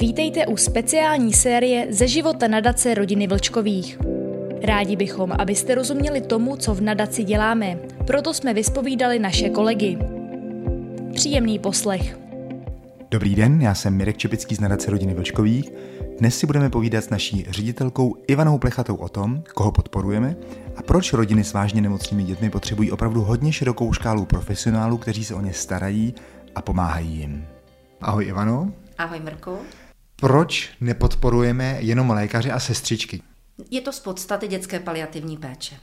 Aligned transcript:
Vítejte 0.00 0.46
u 0.46 0.56
speciální 0.56 1.32
série 1.32 1.86
ze 1.90 2.08
života 2.08 2.48
nadace 2.48 2.94
rodiny 2.94 3.26
Vlčkových. 3.26 3.98
Rádi 4.62 4.96
bychom, 4.96 5.32
abyste 5.38 5.74
rozuměli 5.74 6.20
tomu, 6.20 6.56
co 6.56 6.74
v 6.74 6.80
nadaci 6.80 7.24
děláme, 7.24 7.78
proto 8.06 8.34
jsme 8.34 8.54
vyspovídali 8.54 9.18
naše 9.18 9.50
kolegy. 9.50 9.98
Příjemný 11.14 11.58
poslech. 11.58 12.18
Dobrý 13.10 13.34
den, 13.34 13.60
já 13.60 13.74
jsem 13.74 13.96
Mirek 13.96 14.16
Čepický 14.16 14.54
z 14.54 14.60
nadace 14.60 14.90
rodiny 14.90 15.14
Vlčkových. 15.14 15.72
Dnes 16.18 16.38
si 16.38 16.46
budeme 16.46 16.70
povídat 16.70 17.04
s 17.04 17.10
naší 17.10 17.46
ředitelkou 17.48 18.16
Ivanou 18.26 18.58
Plechatou 18.58 18.94
o 18.94 19.08
tom, 19.08 19.42
koho 19.54 19.72
podporujeme 19.72 20.36
a 20.76 20.82
proč 20.82 21.12
rodiny 21.12 21.44
s 21.44 21.52
vážně 21.52 21.80
nemocnými 21.80 22.22
dětmi 22.24 22.50
potřebují 22.50 22.90
opravdu 22.92 23.20
hodně 23.20 23.52
širokou 23.52 23.92
škálu 23.92 24.24
profesionálů, 24.24 24.98
kteří 24.98 25.24
se 25.24 25.34
o 25.34 25.40
ně 25.40 25.52
starají 25.52 26.14
a 26.54 26.62
pomáhají 26.62 27.16
jim. 27.16 27.46
Ahoj 28.00 28.26
Ivano. 28.26 28.72
Ahoj 28.98 29.20
Mirku. 29.20 29.58
Proč 30.20 30.70
nepodporujeme 30.80 31.76
jenom 31.80 32.10
lékaře 32.10 32.52
a 32.52 32.60
sestřičky? 32.60 33.22
Je 33.70 33.80
to 33.80 33.92
z 33.92 34.00
podstaty 34.00 34.48
dětské 34.48 34.80
paliativní 34.80 35.36
péče. 35.36 35.76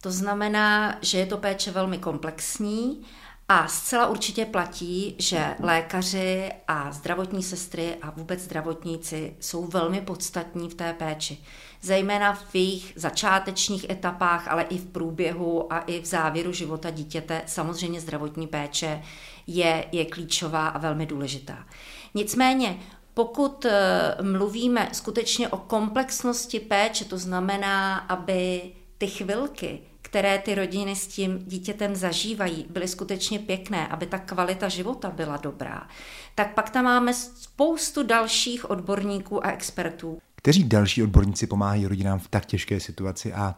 To 0.00 0.10
znamená, 0.10 0.98
že 1.02 1.18
je 1.18 1.26
to 1.26 1.38
péče 1.38 1.70
velmi 1.70 1.98
komplexní 1.98 3.02
a 3.48 3.68
zcela 3.68 4.06
určitě 4.06 4.44
platí, 4.44 5.14
že 5.18 5.54
lékaři 5.60 6.52
a 6.68 6.92
zdravotní 6.92 7.42
sestry 7.42 7.96
a 8.02 8.10
vůbec 8.10 8.40
zdravotníci 8.40 9.36
jsou 9.40 9.66
velmi 9.66 10.00
podstatní 10.00 10.68
v 10.68 10.74
té 10.74 10.92
péči. 10.92 11.38
Zejména 11.82 12.34
v 12.34 12.54
jejich 12.54 12.92
začátečních 12.96 13.90
etapách, 13.90 14.48
ale 14.48 14.62
i 14.62 14.78
v 14.78 14.86
průběhu 14.86 15.72
a 15.72 15.78
i 15.78 16.00
v 16.00 16.04
závěru 16.04 16.52
života 16.52 16.90
dítěte. 16.90 17.42
Samozřejmě 17.46 18.00
zdravotní 18.00 18.46
péče 18.46 19.02
je, 19.46 19.84
je 19.92 20.04
klíčová 20.04 20.68
a 20.68 20.78
velmi 20.78 21.06
důležitá. 21.06 21.66
Nicméně 22.14 22.78
pokud 23.14 23.64
eh, 23.64 24.16
mluvíme 24.22 24.88
skutečně 24.92 25.48
o 25.48 25.56
komplexnosti 25.56 26.60
péče, 26.60 27.04
to 27.04 27.18
znamená, 27.18 27.96
aby 27.96 28.62
ty 28.98 29.06
chvilky, 29.06 29.80
které 30.02 30.38
ty 30.38 30.54
rodiny 30.54 30.96
s 30.96 31.06
tím 31.06 31.38
dítětem 31.38 31.96
zažívají, 31.96 32.66
byly 32.70 32.88
skutečně 32.88 33.38
pěkné, 33.38 33.86
aby 33.88 34.06
ta 34.06 34.18
kvalita 34.18 34.68
života 34.68 35.10
byla 35.10 35.36
dobrá, 35.36 35.88
tak 36.34 36.54
pak 36.54 36.70
tam 36.70 36.84
máme 36.84 37.14
spoustu 37.14 38.02
dalších 38.02 38.70
odborníků 38.70 39.46
a 39.46 39.50
expertů. 39.50 40.18
Kteří 40.36 40.64
další 40.64 41.02
odborníci 41.02 41.46
pomáhají 41.46 41.86
rodinám 41.86 42.18
v 42.18 42.28
tak 42.28 42.46
těžké 42.46 42.80
situaci 42.80 43.32
a 43.32 43.54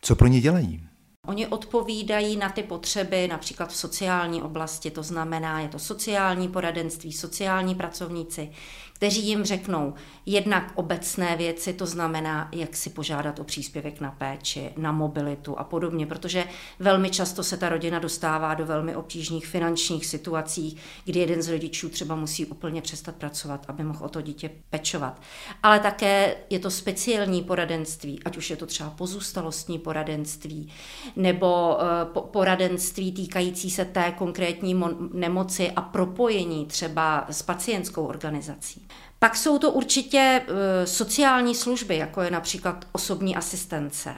co 0.00 0.16
pro 0.16 0.26
ně 0.26 0.40
dělají? 0.40 0.86
Oni 1.26 1.46
odpovídají 1.46 2.36
na 2.36 2.48
ty 2.48 2.62
potřeby 2.62 3.28
například 3.28 3.70
v 3.70 3.76
sociální 3.76 4.42
oblasti, 4.42 4.90
to 4.90 5.02
znamená, 5.02 5.60
je 5.60 5.68
to 5.68 5.78
sociální 5.78 6.48
poradenství, 6.48 7.12
sociální 7.12 7.74
pracovníci, 7.74 8.50
kteří 8.94 9.26
jim 9.26 9.44
řeknou 9.44 9.94
jednak 10.26 10.72
obecné 10.74 11.36
věci, 11.36 11.72
to 11.72 11.86
znamená, 11.86 12.48
jak 12.52 12.76
si 12.76 12.90
požádat 12.90 13.38
o 13.38 13.44
příspěvek 13.44 14.00
na 14.00 14.10
péči, 14.10 14.70
na 14.76 14.92
mobilitu 14.92 15.58
a 15.58 15.64
podobně, 15.64 16.06
protože 16.06 16.44
velmi 16.78 17.10
často 17.10 17.42
se 17.42 17.56
ta 17.56 17.68
rodina 17.68 17.98
dostává 17.98 18.54
do 18.54 18.66
velmi 18.66 18.96
obtížných 18.96 19.46
finančních 19.46 20.06
situací, 20.06 20.76
kdy 21.04 21.20
jeden 21.20 21.42
z 21.42 21.48
rodičů 21.48 21.88
třeba 21.88 22.14
musí 22.14 22.46
úplně 22.46 22.82
přestat 22.82 23.16
pracovat, 23.16 23.64
aby 23.68 23.84
mohl 23.84 24.04
o 24.04 24.08
to 24.08 24.20
dítě 24.20 24.50
pečovat. 24.70 25.20
Ale 25.62 25.80
také 25.80 26.36
je 26.50 26.58
to 26.58 26.70
speciální 26.70 27.42
poradenství, 27.42 28.20
ať 28.24 28.36
už 28.36 28.50
je 28.50 28.56
to 28.56 28.66
třeba 28.66 28.90
pozůstalostní 28.90 29.78
poradenství, 29.78 30.72
nebo 31.16 31.78
eh, 31.80 32.20
poradenství 32.30 33.12
týkající 33.12 33.70
se 33.70 33.84
té 33.84 34.12
konkrétní 34.18 34.82
nemoci 35.12 35.70
a 35.70 35.80
propojení 35.80 36.66
třeba 36.66 37.26
s 37.30 37.42
pacientskou 37.42 38.06
organizací. 38.06 38.86
Pak 39.18 39.36
jsou 39.36 39.58
to 39.58 39.72
určitě 39.72 40.42
eh, 40.46 40.86
sociální 40.86 41.54
služby, 41.54 41.96
jako 41.96 42.22
je 42.22 42.30
například 42.30 42.84
osobní 42.92 43.36
asistence 43.36 44.14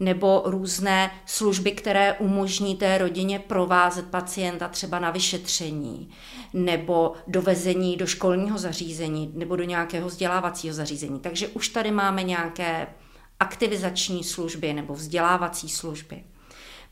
nebo 0.00 0.42
různé 0.46 1.10
služby, 1.26 1.72
které 1.72 2.12
umožní 2.12 2.76
té 2.76 2.98
rodině 2.98 3.38
provázet 3.38 4.06
pacienta 4.06 4.68
třeba 4.68 4.98
na 4.98 5.10
vyšetření, 5.10 6.10
nebo 6.52 7.12
dovezení 7.26 7.96
do 7.96 8.06
školního 8.06 8.58
zařízení, 8.58 9.32
nebo 9.34 9.56
do 9.56 9.64
nějakého 9.64 10.08
vzdělávacího 10.08 10.74
zařízení. 10.74 11.20
Takže 11.20 11.48
už 11.48 11.68
tady 11.68 11.90
máme 11.90 12.22
nějaké 12.22 12.86
aktivizační 13.40 14.24
služby 14.24 14.72
nebo 14.72 14.94
vzdělávací 14.94 15.68
služby. 15.68 16.24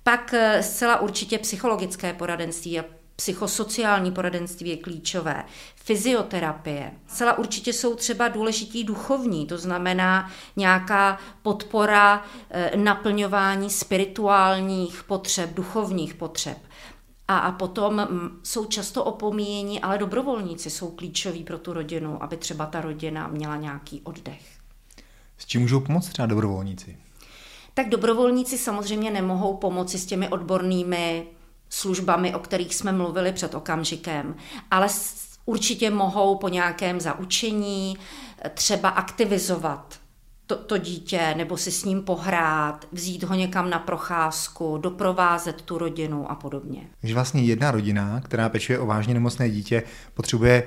Pak 0.03 0.35
eh, 0.35 0.63
zcela 0.63 1.01
určitě 1.01 1.39
psychologické 1.39 2.13
poradenství 2.13 2.81
a 2.81 2.85
psychosociální 3.17 4.13
poradenství 4.13 4.71
je 4.71 4.77
klíčové, 4.77 5.45
fyzioterapie. 5.77 6.93
Zcela 7.07 7.39
určitě 7.39 7.73
jsou 7.73 7.95
třeba 7.95 8.29
důležitý 8.29 8.85
duchovní, 8.85 9.47
to 9.47 9.59
znamená 9.59 10.31
nějaká 10.57 11.19
podpora 11.43 12.25
eh, 12.51 12.71
naplňování 12.77 13.71
spirituálních 13.71 15.05
potřeb, 15.05 15.55
duchovních 15.55 16.15
potřeb. 16.15 16.59
A, 17.29 17.39
a 17.39 17.53
potom 17.53 17.95
mm, 17.95 18.41
jsou 18.43 18.65
často 18.65 19.05
opomíjení, 19.05 19.81
ale 19.81 19.99
dobrovolníci 19.99 20.71
jsou 20.71 20.91
klíčoví 20.91 21.45
pro 21.45 21.59
tu 21.59 21.73
rodinu, 21.73 22.23
aby 22.23 22.37
třeba 22.37 22.67
ta 22.67 22.81
rodina 22.81 23.29
měla 23.29 23.57
nějaký 23.57 24.01
oddech. 24.05 24.62
S 25.43 25.47
čím 25.47 25.61
můžou 25.61 25.81
pomoct 25.81 26.09
třeba 26.09 26.27
dobrovolníci? 26.27 26.97
Tak 27.75 27.89
dobrovolníci 27.89 28.59
samozřejmě 28.59 29.11
nemohou 29.11 29.57
pomoci 29.57 29.99
s 29.99 30.07
těmi 30.07 30.29
odbornými 30.29 31.27
službami, 31.69 32.35
o 32.35 32.39
kterých 32.39 32.75
jsme 32.75 32.93
mluvili 32.93 33.33
před 33.33 33.55
okamžikem, 33.55 34.35
ale 34.71 34.89
určitě 35.45 35.91
mohou 35.91 36.37
po 36.37 36.49
nějakém 36.49 37.01
zaučení 37.01 37.99
eh, 38.39 38.49
třeba 38.49 38.89
aktivizovat 38.89 39.99
to, 40.47 40.57
to 40.57 40.79
dítě, 40.79 41.35
nebo 41.37 41.57
si 41.57 41.73
s 41.73 41.85
ním 41.85 42.03
pohrát, 42.03 42.87
vzít 42.93 43.23
ho 43.23 43.35
někam 43.35 43.71
na 43.71 43.79
procházku, 43.79 44.79
doprovázet 44.79 45.63
tu 45.63 45.79
rodinu 45.79 46.31
a 46.31 46.35
podobně. 46.35 46.87
Takže 47.01 47.15
vlastně 47.15 47.43
jedna 47.43 47.71
rodina, 47.71 48.21
která 48.21 48.49
pečuje 48.49 48.79
o 48.79 48.87
vážně 48.87 49.15
nemocné 49.15 49.51
dítě, 49.51 49.83
potřebuje 50.15 50.63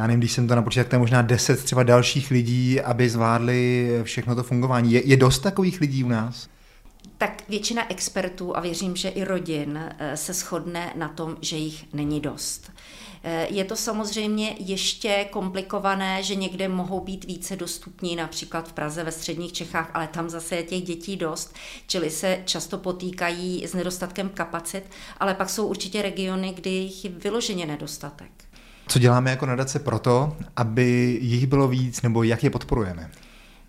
já 0.00 0.06
nevím, 0.06 0.20
když 0.20 0.32
jsem 0.32 0.48
to 0.48 0.54
napočítal, 0.54 0.84
tak 0.84 0.90
to 0.90 0.96
je 0.96 1.00
možná 1.00 1.22
deset 1.22 1.64
třeba 1.64 1.82
dalších 1.82 2.30
lidí, 2.30 2.80
aby 2.80 3.08
zvládli 3.08 3.90
všechno 4.02 4.34
to 4.34 4.42
fungování. 4.42 4.92
Je, 4.92 5.06
je 5.06 5.16
dost 5.16 5.38
takových 5.38 5.80
lidí 5.80 6.04
u 6.04 6.08
nás? 6.08 6.48
tak 7.18 7.42
většina 7.48 7.90
expertů 7.90 8.56
a 8.56 8.60
věřím, 8.60 8.96
že 8.96 9.08
i 9.08 9.24
rodin 9.24 9.78
eh, 9.98 10.16
se 10.16 10.32
shodne 10.32 10.92
na 10.96 11.08
tom, 11.08 11.36
že 11.40 11.56
jich 11.56 11.84
není 11.92 12.20
dost. 12.20 12.72
Eh, 13.22 13.46
je 13.50 13.64
to 13.64 13.76
samozřejmě 13.76 14.56
ještě 14.58 15.26
komplikované, 15.30 16.22
že 16.22 16.34
někde 16.34 16.68
mohou 16.68 17.00
být 17.00 17.24
více 17.24 17.56
dostupní, 17.56 18.16
například 18.16 18.68
v 18.68 18.72
Praze, 18.72 19.04
ve 19.04 19.12
středních 19.12 19.52
Čechách, 19.52 19.90
ale 19.94 20.08
tam 20.08 20.30
zase 20.30 20.56
je 20.56 20.62
těch 20.62 20.82
dětí 20.82 21.16
dost, 21.16 21.54
čili 21.86 22.10
se 22.10 22.42
často 22.44 22.78
potýkají 22.78 23.66
s 23.66 23.74
nedostatkem 23.74 24.28
kapacit, 24.28 24.82
ale 25.18 25.34
pak 25.34 25.50
jsou 25.50 25.66
určitě 25.66 26.02
regiony, 26.02 26.52
kdy 26.52 26.70
jich 26.70 27.04
je 27.04 27.10
vyloženě 27.10 27.66
nedostatek. 27.66 28.49
Co 28.90 28.98
děláme 28.98 29.30
jako 29.30 29.46
nadace 29.46 29.78
proto, 29.78 30.36
aby 30.56 31.18
jich 31.22 31.46
bylo 31.46 31.68
víc, 31.68 32.02
nebo 32.02 32.22
jak 32.22 32.44
je 32.44 32.50
podporujeme? 32.50 33.10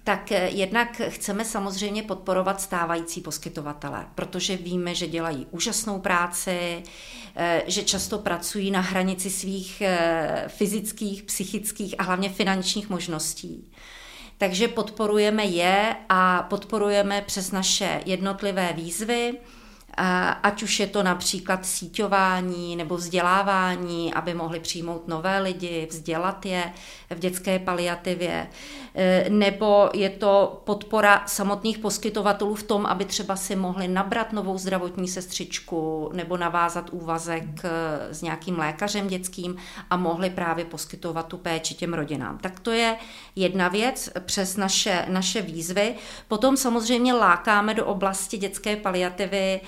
tak 0.04 0.32
eh, 0.32 0.50
jednak 0.50 1.02
chceme 1.08 1.46
samozřejmě 1.46 2.04
podporovat 2.04 2.62
stávající 2.62 3.22
poskytovatele, 3.22 4.06
protože 4.16 4.58
víme, 4.58 4.96
že 4.96 5.08
dělají 5.08 5.48
úžasnou 5.52 6.00
práci, 6.00 6.84
eh, 7.36 7.64
že 7.68 7.84
často 7.84 8.20
pracují 8.20 8.72
na 8.72 8.82
hranici 8.82 9.30
svých 9.30 9.82
eh, 9.82 10.44
fyzických, 10.48 11.24
psychických 11.24 11.96
a 11.98 12.04
hlavně 12.04 12.30
finančních 12.30 12.90
možností. 12.90 13.72
Takže 14.38 14.68
podporujeme 14.68 15.46
je 15.46 15.96
a 16.10 16.44
podporujeme 16.44 17.22
přes 17.22 17.52
naše 17.52 18.02
jednotlivé 18.06 18.74
výzvy, 18.74 19.34
ať 20.44 20.64
už 20.64 20.80
je 20.80 20.88
to 20.88 21.04
například 21.04 21.66
síťování 21.66 22.76
nebo 22.76 22.98
vzdělávání, 22.98 24.14
aby 24.14 24.34
mohli 24.34 24.60
přijmout 24.60 25.08
nové 25.08 25.40
lidi, 25.40 25.88
vzdělat 25.90 26.46
je 26.46 26.74
v 27.10 27.20
dětské 27.20 27.60
paliativě, 27.60 28.48
e, 28.96 29.26
nebo 29.30 29.90
je 29.94 30.10
to 30.10 30.62
podpora 30.64 31.24
samotných 31.26 31.78
poskytovatelů 31.78 32.56
v 32.56 32.64
tom, 32.64 32.86
aby 32.86 33.06
třeba 33.06 33.36
si 33.36 33.56
mohli 33.56 33.88
nabrat 33.88 34.34
novou 34.34 34.58
zdravotní 34.58 35.08
sestřičku 35.08 36.10
nebo 36.14 36.38
navázat 36.38 36.90
úvazek 36.92 37.44
e, 37.64 37.70
s 38.14 38.22
nějakým 38.22 38.60
lékařem 38.60 39.08
dětským 39.08 39.56
a 39.90 39.98
mohli 39.98 40.30
právě 40.30 40.66
poskytovat 40.66 41.28
tu 41.28 41.38
péči 41.38 41.74
těm 41.74 41.94
rodinám. 41.94 42.38
Tak 42.38 42.60
to 42.60 42.72
je 42.72 42.98
jedna 43.36 43.68
věc 43.68 44.10
přes 44.26 44.58
naše, 44.58 45.06
naše 45.10 45.42
výzvy. 45.42 45.96
Potom 46.28 46.58
samozřejmě 46.58 47.14
lákáme 47.14 47.74
do 47.74 47.86
oblasti 47.86 48.38
dětské 48.38 48.76
paliativy 48.76 49.62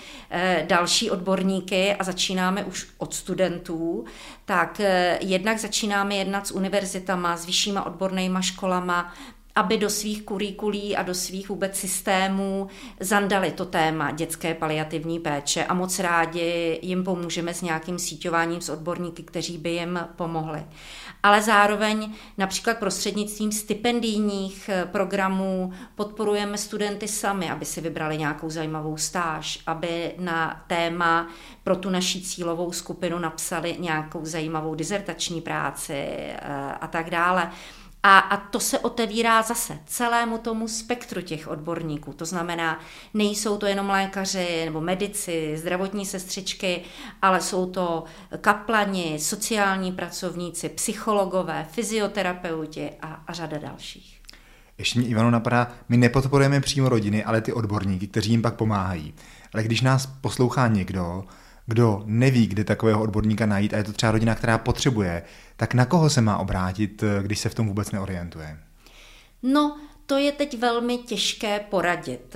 další 0.68 1.12
odborníky 1.12 1.94
a 1.94 2.04
začínáme 2.04 2.64
už 2.64 2.88
od 2.98 3.14
studentů, 3.14 4.06
tak 4.46 4.80
eh, 4.80 5.18
jednak 5.22 5.60
začínáme 5.60 6.16
jednat 6.16 6.48
s 6.48 6.52
univerzitama, 6.52 7.38
s 7.38 7.46
vyššíma 7.46 7.86
odbornýma 7.86 8.42
školama, 8.42 9.14
aby 9.56 9.78
do 9.78 9.90
svých 9.90 10.24
kurikulí 10.24 10.96
a 10.96 11.04
do 11.04 11.16
svých 11.16 11.50
vůbec 11.50 11.76
systémů 11.76 12.68
zandali 13.00 13.52
to 13.52 13.66
téma 13.66 14.12
dětské 14.12 14.54
paliativní 14.54 15.20
péče 15.20 15.66
a 15.66 15.74
moc 15.74 16.00
rádi 16.00 16.80
jim 16.82 17.04
pomůžeme 17.04 17.54
s 17.54 17.62
nějakým 17.62 18.00
síťováním 18.00 18.62
s 18.62 18.70
odborníky, 18.70 19.24
kteří 19.24 19.58
by 19.58 19.70
jim 19.70 20.00
pomohli. 20.16 20.66
Ale 21.24 21.42
zároveň 21.42 22.14
například 22.38 22.78
prostřednictvím 22.78 23.52
stipendijních 23.52 24.70
eh, 24.70 24.86
programů 24.86 25.74
podporujeme 25.96 26.58
studenty 26.58 27.08
sami, 27.08 27.50
aby 27.50 27.66
si 27.66 27.82
vybrali 27.82 28.18
nějakou 28.18 28.50
zajímavou 28.50 28.98
stáž, 28.98 29.60
aby 29.68 30.14
na 30.20 30.64
téma 30.68 31.28
pro 31.64 31.76
tu 31.76 31.90
naší 31.90 32.24
cílovou 32.24 32.72
skupinu 32.72 33.20
napsali 33.20 33.76
nějakou 33.80 34.26
zajímavou 34.26 34.76
dizertační 34.76 35.42
práci 35.42 35.94
eh, 35.96 36.38
a 36.82 36.88
tak 36.88 37.10
dále. 37.10 37.52
A, 38.06 38.20
a 38.20 38.38
to 38.38 38.60
se 38.60 38.80
otevírá 38.80 39.42
zase 39.42 39.80
celému 39.86 40.38
tomu 40.38 40.68
spektru 40.68 41.22
těch 41.22 41.48
odborníků. 41.48 42.14
To 42.14 42.26
znamená, 42.26 42.80
nejsou 43.14 43.58
to 43.58 43.66
jenom 43.66 43.90
lékaři 43.90 44.62
nebo 44.66 44.82
medici, 44.82 45.58
zdravotní 45.58 46.06
sestřičky, 46.06 46.82
ale 47.22 47.42
jsou 47.42 47.72
to 47.72 48.04
kaplani, 48.42 49.20
sociální 49.20 49.92
pracovníci, 49.92 50.70
psychologové, 50.70 51.68
fyzioterapeuti 51.72 52.90
a, 53.02 53.24
a 53.28 53.34
řada 53.34 53.58
dalších. 53.58 54.20
Ještě 54.78 55.00
mě 55.00 55.08
Ivano 55.08 55.32
napadá, 55.32 55.68
my 55.90 55.98
nepodporujeme 55.98 56.62
přímo 56.62 56.90
rodiny, 56.90 57.24
ale 57.24 57.42
ty 57.42 57.54
odborníky, 57.54 58.08
kteří 58.08 58.32
jim 58.32 58.42
pak 58.42 58.56
pomáhají. 58.56 59.14
Ale 59.54 59.64
když 59.64 59.82
nás 59.82 60.06
poslouchá 60.06 60.68
někdo, 60.68 61.24
kdo 61.66 62.04
neví, 62.06 62.48
kde 62.48 62.64
takového 62.64 63.02
odborníka 63.02 63.46
najít 63.46 63.74
a 63.74 63.78
je 63.78 63.84
to 63.84 63.94
třeba 63.94 64.12
rodina, 64.12 64.36
která 64.36 64.58
potřebuje, 64.58 65.24
tak 65.58 65.74
na 65.74 65.86
koho 65.86 66.10
se 66.10 66.22
má 66.22 66.38
obrátit, 66.38 67.04
když 67.22 67.40
se 67.40 67.50
v 67.50 67.56
tom 67.56 67.68
vůbec 67.68 67.92
neorientuje? 67.92 68.60
No, 69.44 69.78
to 70.06 70.18
je 70.18 70.32
teď 70.32 70.60
velmi 70.60 70.98
těžké 70.98 71.60
poradit. 71.60 72.36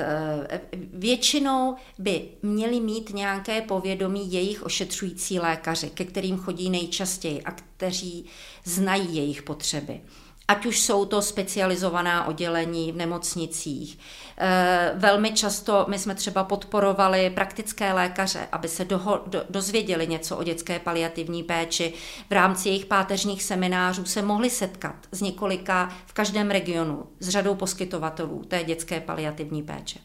Většinou 0.94 1.76
by 2.00 2.22
měli 2.44 2.80
mít 2.80 3.10
nějaké 3.14 3.62
povědomí 3.62 4.34
jejich 4.34 4.64
ošetřující 4.64 5.40
lékaři, 5.40 5.90
ke 5.90 6.06
kterým 6.06 6.38
chodí 6.38 6.70
nejčastěji 6.70 7.42
a 7.42 7.52
kteří 7.52 8.26
znají 8.64 9.16
jejich 9.16 9.44
potřeby 9.44 10.00
ať 10.48 10.66
už 10.66 10.80
jsou 10.80 11.06
to 11.06 11.22
specializovaná 11.22 12.28
oddělení 12.28 12.92
v 12.92 12.96
nemocnicích. 12.96 14.00
Eh, 14.38 14.92
velmi 14.96 15.32
často 15.32 15.86
my 15.90 16.00
jsme 16.00 16.16
třeba 16.16 16.44
podporovali 16.44 17.30
praktické 17.30 17.94
lékaře, 17.94 18.48
aby 18.52 18.68
se 18.68 18.86
doho, 18.86 19.24
do, 19.28 19.44
dozvěděli 19.50 20.08
něco 20.08 20.38
o 20.38 20.44
dětské 20.44 20.80
paliativní 20.80 21.44
péči. 21.44 21.94
V 22.30 22.32
rámci 22.32 22.70
jejich 22.70 22.86
páteřních 22.86 23.44
seminářů 23.44 24.06
se 24.06 24.22
mohli 24.22 24.50
setkat 24.50 24.96
s 25.12 25.22
několika 25.22 25.90
v 26.06 26.14
každém 26.14 26.52
regionu 26.52 27.06
s 27.20 27.30
řadou 27.30 27.56
poskytovatelů 27.56 28.44
té 28.48 28.64
dětské 28.64 29.02
paliativní 29.02 29.64
péče. 29.64 30.00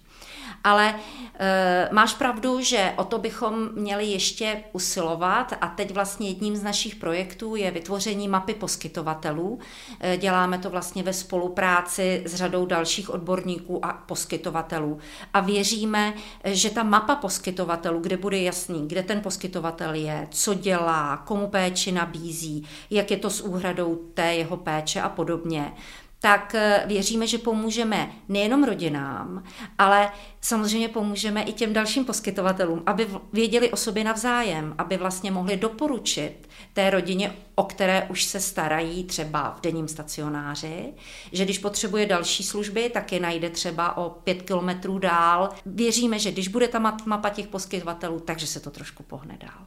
Ale 0.64 0.94
e, 1.38 1.88
máš 1.92 2.14
pravdu, 2.14 2.60
že 2.60 2.92
o 2.96 3.04
to 3.04 3.18
bychom 3.18 3.68
měli 3.74 4.06
ještě 4.06 4.64
usilovat 4.72 5.52
a 5.60 5.68
teď 5.68 5.90
vlastně 5.90 6.28
jedním 6.28 6.56
z 6.56 6.62
našich 6.62 6.96
projektů 6.96 7.56
je 7.56 7.70
vytvoření 7.70 8.28
mapy 8.28 8.54
poskytovatelů. 8.54 9.58
E, 10.00 10.16
děláme 10.16 10.58
to 10.58 10.70
vlastně 10.70 11.02
ve 11.02 11.12
spolupráci 11.12 12.22
s 12.26 12.34
řadou 12.34 12.66
dalších 12.66 13.10
odborníků 13.10 13.84
a 13.84 13.92
poskytovatelů. 13.92 14.98
A 15.34 15.40
věříme, 15.40 16.14
že 16.44 16.70
ta 16.70 16.82
mapa 16.82 17.16
poskytovatelů, 17.16 18.00
kde 18.00 18.16
bude 18.16 18.38
jasný, 18.42 18.88
kde 18.88 19.02
ten 19.02 19.20
poskytovatel 19.20 19.94
je, 19.94 20.28
co 20.30 20.54
dělá, 20.54 21.16
komu 21.16 21.48
péči 21.48 21.92
nabízí, 21.92 22.68
jak 22.90 23.10
je 23.10 23.16
to 23.16 23.30
s 23.30 23.40
úhradou 23.40 23.96
té 24.14 24.34
jeho 24.34 24.56
péče 24.56 25.00
a 25.00 25.08
podobně, 25.08 25.72
tak 26.22 26.54
eh, 26.54 26.84
věříme, 26.86 27.26
že 27.26 27.38
pomůžeme 27.38 28.12
nejenom 28.28 28.64
rodinám, 28.64 29.44
ale 29.78 30.12
samozřejmě 30.40 30.88
pomůžeme 30.88 31.42
i 31.42 31.52
těm 31.52 31.72
dalším 31.72 32.04
poskytovatelům, 32.04 32.82
aby 32.86 33.08
věděli 33.32 33.70
o 33.70 33.76
sobě 33.76 34.04
navzájem, 34.04 34.74
aby 34.78 34.96
vlastně 34.96 35.30
mohli 35.30 35.56
doporučit 35.56 36.48
té 36.72 36.90
rodině, 36.90 37.36
o 37.54 37.64
které 37.64 38.06
už 38.10 38.24
se 38.24 38.40
starají 38.40 39.04
třeba 39.04 39.54
v 39.58 39.60
denním 39.60 39.88
stacionáři, 39.88 40.92
že 41.32 41.44
když 41.44 41.58
potřebuje 41.58 42.06
další 42.06 42.42
služby, 42.42 42.90
tak 42.94 43.12
je 43.12 43.20
najde 43.20 43.50
třeba 43.50 43.96
o 43.96 44.10
pět 44.10 44.42
kilometrů 44.42 44.98
dál. 44.98 45.48
Věříme, 45.66 46.18
že 46.18 46.32
když 46.32 46.48
bude 46.48 46.68
ta 46.68 46.78
mapa 47.06 47.28
těch 47.28 47.46
poskytovatelů, 47.46 48.20
takže 48.20 48.46
se 48.46 48.60
to 48.60 48.70
trošku 48.70 49.02
pohne 49.02 49.38
dál. 49.40 49.66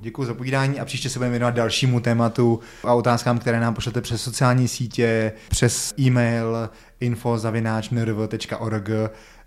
Děkuji 0.00 0.24
za 0.24 0.34
povídání 0.34 0.80
a 0.80 0.84
příště 0.84 1.08
se 1.10 1.18
budeme 1.18 1.30
věnovat 1.30 1.54
dalšímu 1.54 2.00
tématu 2.00 2.60
a 2.84 2.94
otázkám, 2.94 3.38
které 3.38 3.60
nám 3.60 3.74
pošlete 3.74 4.00
přes 4.00 4.22
sociální 4.22 4.68
sítě, 4.68 5.32
přes 5.48 5.94
e-mail 5.98 6.70
info.nrv.org 7.00 8.88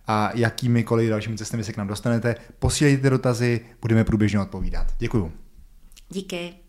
a 0.07 0.31
jakýmikoliv 0.33 1.09
dalšími 1.09 1.38
cestami 1.38 1.63
se 1.63 1.73
k 1.73 1.77
nám 1.77 1.88
dostanete. 1.88 2.35
Posílejte 2.59 3.09
dotazy, 3.09 3.61
budeme 3.81 4.03
průběžně 4.03 4.39
odpovídat. 4.39 4.88
Děkuji. 5.00 5.31
Díky. 6.09 6.62